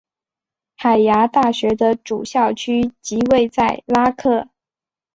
[0.77, 4.49] 海牙大学的主校区即位在拉克。